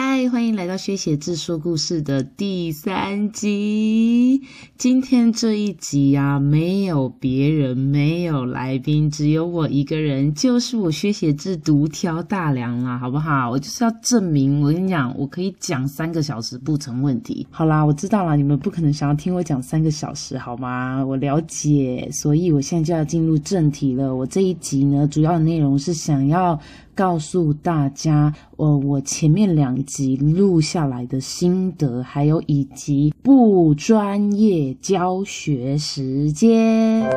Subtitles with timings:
[0.00, 4.40] 嗨，欢迎来到薛协志说故事的第三集。
[4.76, 13.50] 今天这一集啊，没有别人，没有来宾，只有我一个人，就是我薛协志独挑大梁啦，好不好？
[13.50, 17.44] 我就是要证明，我跟你讲，我可以讲三个小时不成问题。
[17.50, 21.04] 好啦，我知道啦，你们不可能想要听我讲三个小时，好吗？
[21.04, 24.14] 我了解，所以我现在就要进入正题了。
[24.14, 26.56] 我这一集呢，主要的内容是想要。
[26.98, 37.08] 告诉大家，呃，我前面两集录下来的心得，还有以及不专业教学时间。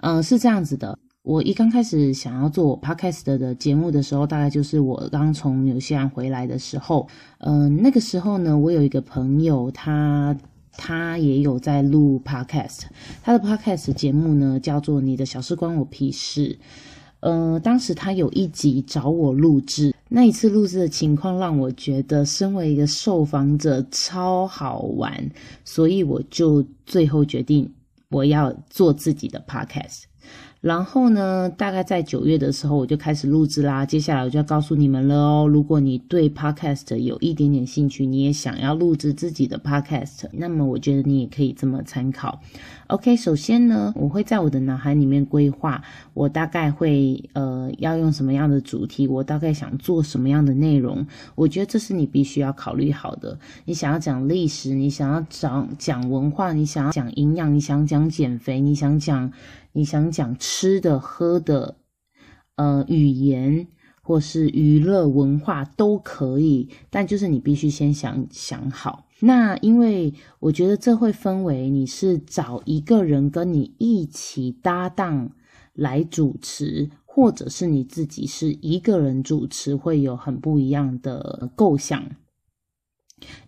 [0.00, 0.98] 嗯、是这样子的。
[1.28, 7.06] 我一刚开始想要做我 podcast 的节目的时候，大概就是我刚从纽西兰回来的时候。
[7.40, 10.34] 嗯、那个时候呢，我有一个朋友，他
[10.72, 12.84] 他也有在录 podcast，
[13.22, 16.48] 他的 podcast 节目呢叫做《你的小事关我屁事》。
[17.20, 25.30] 呃，当时他有一集找我录制，那一次录制的情况让我觉得身为一个受访者超好玩，
[25.62, 27.70] 所以我就最后决定
[28.08, 30.04] 我要做自己的 podcast。
[30.60, 33.86] 然后呢，大概在九月的时候，我就开始录制啦。
[33.86, 42.40] 接下来我就要告诉你们了哦，如果你对 podcast 有一点点兴趣，你也想要录制自己的 podcast，那么我觉得你也可以这么参考。
[42.88, 45.82] OK，首先呢，我会在我的脑海里面规划，
[46.14, 51.06] 我大概会呃要用什么样的主题，我大概想做什么样的内容。
[51.34, 53.38] 我觉得这是你必须要考虑好的。
[53.66, 59.30] 你想要讲历史，你想要讲讲文化，你想要讲营养，你想讲减肥，你想讲。
[59.72, 61.76] 你想讲吃的、喝的，
[62.56, 63.68] 呃，语言
[64.02, 69.04] 或是娱乐文化都可以，但就是你必须先想想好。
[69.20, 75.30] 那因为我觉得这会分为你是找一个人跟你一起搭档
[75.74, 82.04] 来主持，或者是你自己是一个人主持，会有很不一样的构想。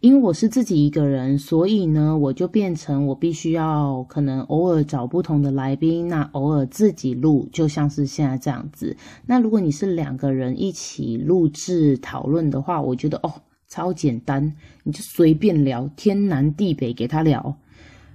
[0.00, 8.96] 因为我是自己一个人，所以呢，我就变成我必须要可能偶尔找不同的来宾，那偶尔自己录，就像是现在这样子。
[9.26, 13.32] 那如果你是两个人一起录制讨论的话，我觉得哦，
[13.70, 17.56] 超简单，你就随便聊，天南地北给他聊，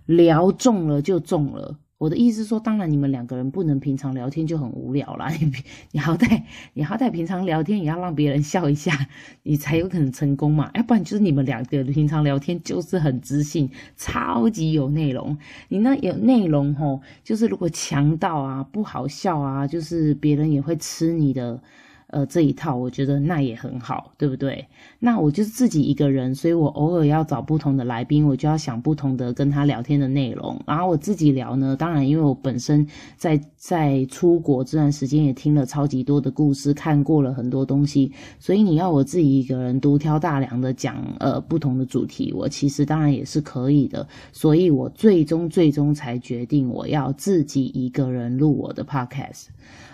[0.05, 1.79] 聊中了就中了。
[1.97, 5.29] 我的意思是说，当然你们两个人不能平常聊天就很无聊啦。
[5.39, 5.49] 你
[5.93, 6.43] 你好歹
[6.73, 9.07] 你好歹平常聊天也要让别人笑一下，
[9.43, 10.69] 你才有可能成功嘛。
[10.73, 15.37] 要不然就是你们两个平常聊天就是很知性，超级有内容。
[15.69, 21.63] 你那有内容吼，就是如果强到啊不好笑啊，就是别人也会吃你的。
[22.07, 24.66] 呃，这一套我觉得那也很好，对不对？
[24.99, 30.61] 那我就是自己一个人，所以我偶尔要找不同的来宾，我就要想不同的跟他聊天的内容。
[30.66, 44.07] 然后我自己聊呢，当然因为我本身在在出国这段时间也听了超级多的故事，看过了很多东西，所以你要我自己一个人独挑大梁的讲呃不同的主题，我其实当然也是可以的。
[44.31, 49.47] 所以我最终最终才决定我要自己一个人录我的 podcast。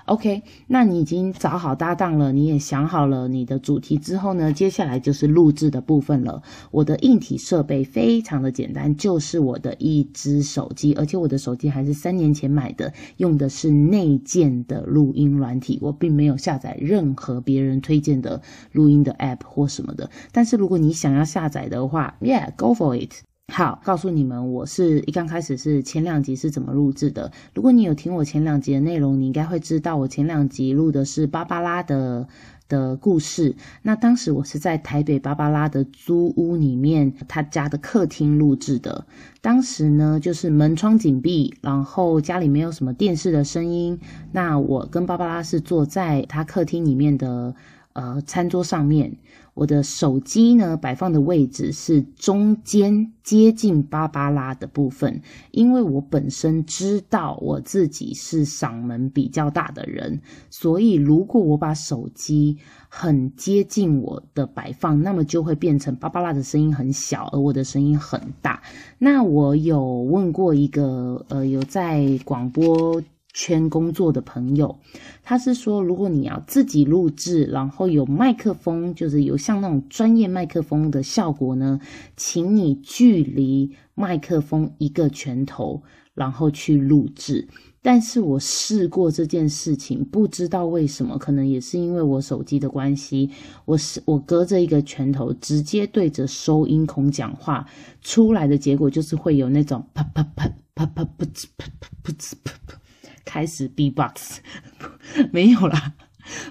[0.06, 6.42] OK，那你已经找好搭档上了，你也想好了你的主题之后呢，接下来就是录制的部分了。
[6.72, 18.42] 我的硬体设备非常的简单，就是我的一支手机，而且我的手机还是三年前买的，用的是内建的录音软体，我并没有下载任何别人推荐的
[18.72, 20.10] 录音的 App 或什么的。
[20.32, 23.31] 但是如果你想要下载的话，Yeah，go for it。
[23.54, 27.30] 好，告诉你们，我是一刚开始是前两集是怎么录制的。
[27.54, 32.26] 如果你有听我前两集的内容，你应该会知道我前两集录的是芭芭拉的
[32.70, 33.54] 的故事。
[33.82, 39.06] 那当时我是在台北芭芭拉的租屋里面，他家的客厅录制的。
[39.42, 44.00] 当时呢，就是门窗紧闭，然后家里没有什么电视的声音。
[44.32, 47.54] 那我跟芭芭拉是坐在他客厅里面的
[47.94, 49.18] 呃餐桌上面。
[49.54, 55.22] 我的手机呢，摆放的位置是中间接近芭芭拉的部分，
[55.52, 62.58] 因为我本身知道我自己是嗓门比较大的人，所以如果我把手机
[62.88, 68.64] 很接近我的摆放，那么就会变成芭芭拉的声音很小，而我的声音很大。
[68.98, 74.80] 那我有问过一个呃，有在广播圈工作的朋友，
[75.24, 81.80] 他是说，如果你要自己录制，然后有麦克风，就是有像那种专业麦克风的效果呢，
[82.18, 85.84] 请你距离麦克风一个拳头，
[86.14, 87.48] 然后去录制。
[87.84, 93.32] 但是我试过这件事情，不知道为什么，可能也是因为我手机的关系，
[93.66, 97.66] 我是我隔着一个拳头直接对着收音孔讲话，
[98.04, 102.81] 出来的结果就是会有那种啪啪啪啪啪噗呲啪啪噗呲啪啪，
[103.26, 104.42] 开始 B-box，
[105.32, 105.94] 没有啦，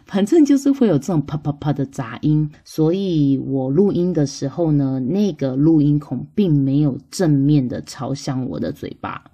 [0.06, 9.24] 反正就是会有这种啪啪啪的杂音，所以我录音的时候呢，那个录音孔并没有正面的朝向我的嘴巴，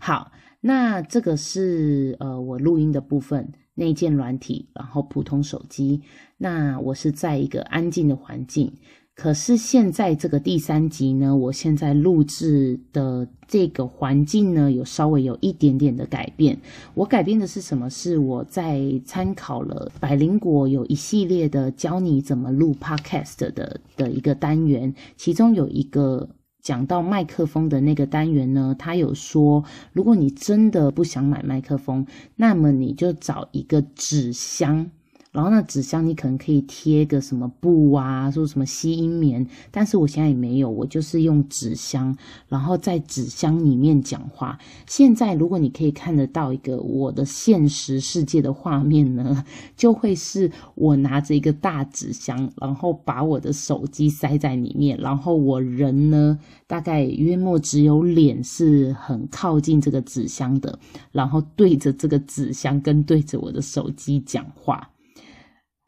[0.00, 0.32] 好。
[0.62, 6.02] 那这个是呃我录音的部分，内建软体，然后普通手机。
[6.38, 8.72] 那我是在一个安静的环境。
[9.16, 16.56] 可是现在这个第三集呢，我现在录制的这个环境呢，有稍微有一点点的改变。
[16.92, 17.88] 我改变的是什么？
[17.88, 26.28] 是我在参考了百灵果有一系列的教你怎么录 Podcast 的的一个单元，其中有一个。
[26.62, 32.04] 讲到麦克风的那个单元呢，他有说，如果你真的不想买麦克风，
[32.34, 34.90] 那么你就找一个纸箱。
[35.36, 42.16] 然后那纸箱你可能可以贴个什么布啊，说什么吸音棉，但是我现在也没有，我就是用纸箱，
[42.48, 44.58] 然后在纸箱里面讲话。
[44.86, 49.44] 现在如果你可以看得到一个我的现实世界的画面呢，
[49.76, 60.78] 就会是我拿着一个大纸箱，然后把我的手机塞在里面，然后我人呢大概约莫只有脸是很靠近这个纸箱的，
[61.12, 64.88] 然后对着这个纸箱跟对着我的手机讲话。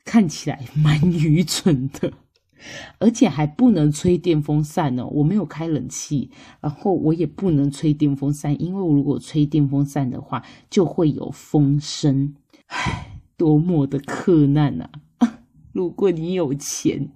[0.08, 2.10] 看起来蛮愚蠢的，
[2.98, 5.06] 而且还不能吹电风扇哦。
[5.08, 6.30] 我没有开冷气，
[6.62, 12.34] 然后我也不能吹电风扇，因为我如果吹电风扇的话，就会有风声。
[12.68, 14.90] 唉，多么的克难啊！
[15.72, 17.10] 如果你有钱，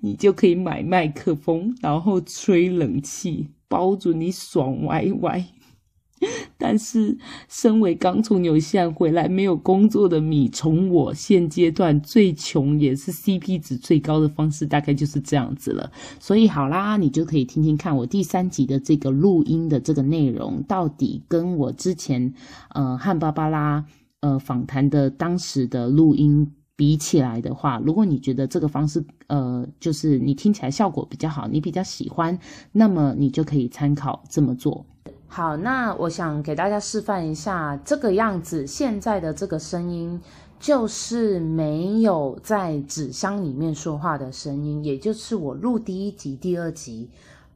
[0.00, 5.44] 你就可以买麦克风，然后吹冷气，包准你爽歪歪。
[6.56, 7.16] 但是，
[7.48, 15.92] 身为刚从纽西兰回来没有工作的米虫，我现阶段最穷也是 CP 值最高的方式，大概就是这样子了。
[16.18, 22.32] 所以，好啦，你就可以听听看我第三集的这个录音的这个内容，到底跟我之前
[22.70, 23.84] 呃和芭芭拉
[24.20, 32.38] 呃访谈的当时的录音比起来的话，如果你觉得这个方式呃就是你听起来效果比较好，你比较喜欢，
[32.72, 34.86] 那么你就可以参考这么做。
[35.28, 38.66] 好，那我想给大家示范一下这个样子。
[38.66, 40.18] 现在的这个声音
[40.58, 47.10] 就是没有在纸箱里面说话的声音，也就是我录第一集、第二集，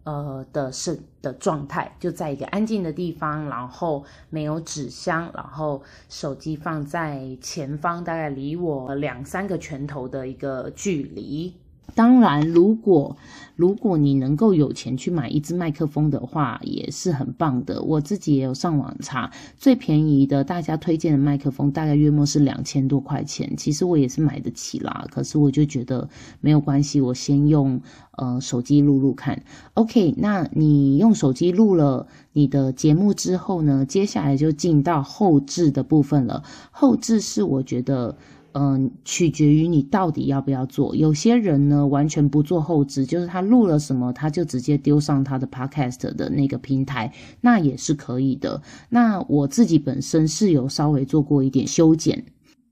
[0.04, 5.80] 呃的是的状态，就在一个安静的地方，然后没有纸箱，然后
[6.10, 11.54] 手机放在前方，大概离我两三个拳头的一个距离。
[11.94, 13.16] 当然，如果
[13.56, 17.82] 如果你能够有钱去买一支麦克风的话，也是很棒的。
[17.82, 23.54] 我自己也有上网查，最便宜的大家推荐的麦克风大概约莫是两千多块钱。
[23.56, 26.08] 其实我也是买得起啦，可是我就觉得
[26.40, 27.80] 没有关系，我先用
[28.12, 29.42] 呃手机录录看。
[29.74, 36.44] OK，那你用手机录了你的节目之后呢，接下来就进到后置的部分了。
[36.70, 38.16] 后置是我觉得。
[38.52, 40.94] 嗯，取决于你到底要不要做。
[40.96, 48.60] 有些人呢，完全不做后置，就是他录了什么，他就直接丢上他的 podcast 的那个平台，那也是可以的。
[48.88, 52.24] 那我自己本身是有稍微做过一点修剪。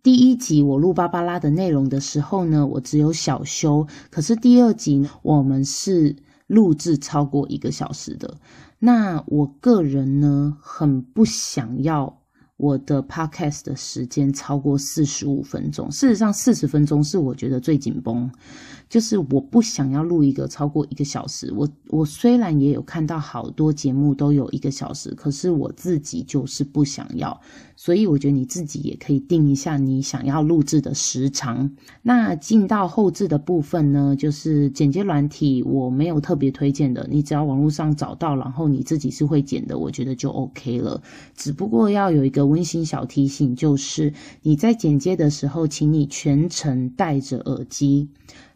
[0.02, 6.16] 第一集我录芭芭拉的内容的时候呢，我只有小修，可是第二集，我们是
[6.46, 8.36] 录制超过一个小时的。
[8.78, 12.20] 那我个人呢，很不想要。
[12.58, 18.30] 我的 podcast 的时间超过四十五分钟，事实上四十分钟是我觉得最紧绷。
[18.88, 21.52] 就是我不想要录一个超过一个小时。
[21.54, 27.40] 我我虽然也有看到好多节目都有一个小时，可是我自己就是不想要。
[27.76, 31.70] 所以我觉得你自己也可以定一下你想要录制的时长。
[32.02, 37.06] 那进到后置的部分呢，就是剪接软体，我没有特别推荐的。
[37.08, 41.00] 你只要网络上找到，然后你自己是会剪的，我觉得就 OK 了。
[41.36, 48.08] 只不过要有一个温馨小提醒，就是你在剪接的时候，请你全程戴着耳机。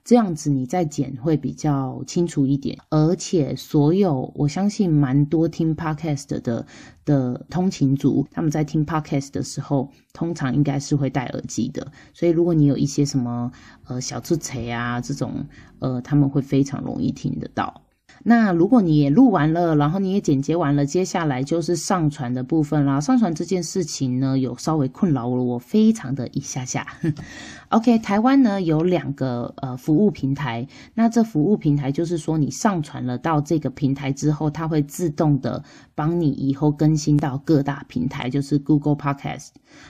[0.05, 6.67] 这样子你再剪会比较清楚一点，而且所有我相信蛮多听 podcast 的
[7.05, 11.93] 的通勤族，他们在听 podcast 的时候，通常应该是会戴耳机的。
[12.13, 13.53] 所以如果你有一些什么
[13.85, 15.47] 呃小出彩啊这种，
[15.79, 17.83] 呃他们会非常容易听得到。
[18.25, 23.01] 那如果你也录完了，然后你也剪接完了，接下来就是上传的部分啦。
[23.01, 26.87] 上传这件事情呢，有稍微困扰了我非常的一下下。
[27.71, 35.65] OK，台湾呢有两个呃服务平台，那这服务平台就是说你上传了到这个平台之后，它会自动的
[35.95, 39.49] 帮你以后更新到各大平台，就是 Google Podcast，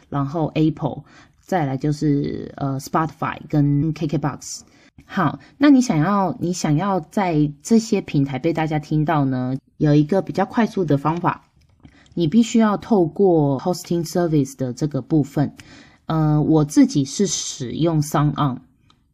[0.09, 1.03] 然后 Apple，
[1.41, 4.61] 再来就是呃 Spotify 跟 KKBox。
[5.05, 9.57] 好，那你想要你想要在这些平台被大家听到呢？
[9.77, 11.45] 有一个比较快速的方法，
[12.15, 15.55] 你必须要透过 hosting service 的这个部分。
[16.07, 18.59] 呃，我自己是使用 SoundOn，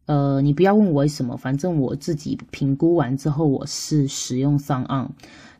[0.05, 5.07] 呃，你不要问我为什么，反正我自己评估完之后，我是使用 SoundOn。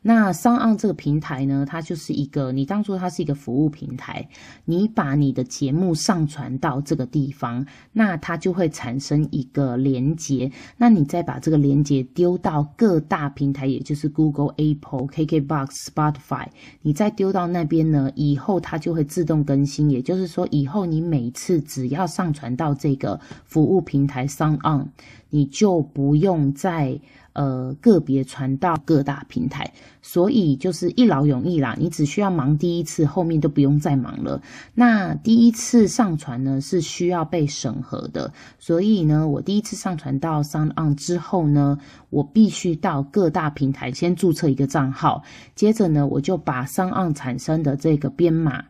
[0.02, 4.28] 那 SoundOn 这个平台呢，它就是一个，你当作它是一个服务平台，
[4.66, 16.48] 你把你的节目上传到这个地方，那它就会产生一个连接，那你再把这个连接丢到各大平台，也就是 Google、Apple、KKBox、Spotify，
[16.82, 24.88] 你再丢到那边呢，以后它就会自动更新，也就是说，以后你每次只要上传到这个服务平台上 on
[25.30, 27.00] 你就不用再。
[27.34, 29.72] 呃，个别传到各大平台，
[30.02, 31.74] 所以就是一劳永逸啦。
[31.80, 34.42] 你只需要忙第一次，后面都不用再忙了。
[34.74, 41.78] 那第一次上传呢，是需要被审核的，所以呢，我第一次上传到 SoundOn 之后呢，
[42.10, 45.24] 我必须到各大平台先注册一个账号，
[45.56, 48.66] 接着呢，我就把 SoundOn 产生的这个编码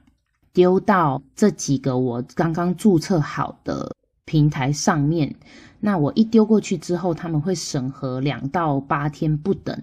[0.54, 5.34] 丢到这几个我刚刚注册好的平台上面。
[5.80, 9.82] 那我一丢过去之后，他们会审核两到八天不等。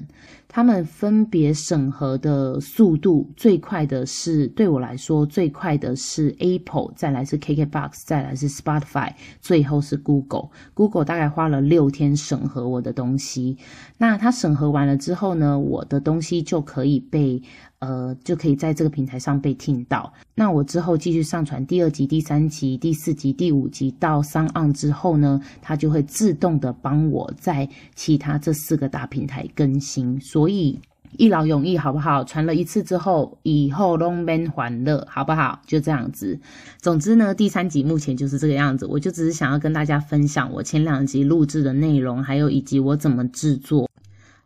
[0.56, 10.48] 他们分别审核的速度最快的是，对我来说最快的是 Apple，再来是 KKBox，再来是 Spotify，最后是 Google。
[10.72, 13.58] Google 大概花了六天审核我的东西。
[13.98, 17.42] 那他审核完了之后呢，我的东西就可以被。
[17.78, 20.10] 呃，就可以在这个平台上被听到。
[20.34, 30.18] 那我之后继续上传第二集、第三集、第四集、第五集到三岸之后呢，它就会自动的帮我在其他这四个大平台更新。
[30.22, 30.78] 所以
[31.18, 32.24] 一劳永逸，好不好？
[32.24, 35.60] 传了一次之后，以后都免还了，好不好？
[35.66, 36.38] 就这样子。
[36.80, 38.84] 总之呢，第三集目前就是这个样子。
[38.86, 43.88] 我就只是想要跟大家分享我前两集录制的内容，还有以及我怎么制作。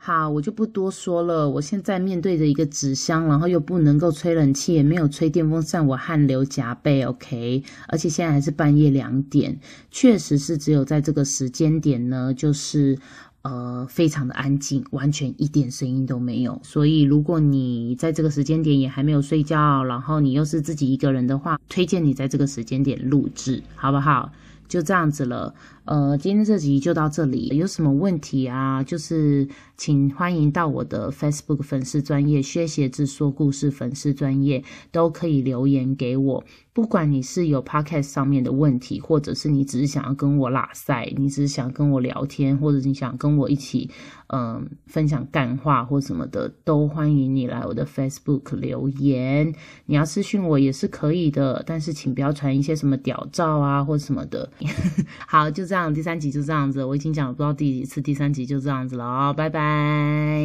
[0.03, 1.49] 好，我就不多说了。
[1.51, 7.03] 我现在面对着一个纸箱，然后又不能够吹冷气，也没有吹电风扇，我汗流浃背。
[7.03, 9.59] OK，而且现在还是半夜两点，
[9.91, 12.99] 确实是只有在这个时间点呢，就是
[13.43, 16.61] 呃非常的安静，完全一点声音都没有。
[16.63, 24.33] 所以如果你在这个时间点也还没有睡觉，然后你又是自己一个人的话，推荐你在这个时间点录制，好不好？
[24.69, 25.55] 就这样子了。
[25.85, 27.49] 呃，今天这集就到这里。
[27.57, 28.83] 有什么问题啊？
[28.83, 36.45] 就是请欢迎到我的 Facebook 粉丝专业薛协志说故事粉丝专业，都可以留言给我。
[36.73, 43.91] 不管你是有 Podcast 上面的问题，或者是你只是想要跟我拉赛，你只是想跟我聊天，或者你想跟我一起
[44.33, 49.53] 嗯、分享干话或什么的，都欢迎你来我的 Facebook 留言。
[49.87, 54.49] 你要私讯我也是可以的，但是请不要传一些什么屌照啊或什么的。
[55.27, 60.31] 好，就这样第三集就这样子，我已经讲了不知道第几次，第三集就这样子了哦，拜拜。